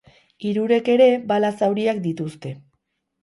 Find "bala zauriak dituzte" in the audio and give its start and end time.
1.33-2.55